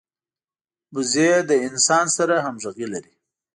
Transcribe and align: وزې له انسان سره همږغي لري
وزې 0.95 1.29
له 1.47 1.55
انسان 1.67 2.05
سره 2.17 2.35
همږغي 2.45 2.87
لري 2.93 3.13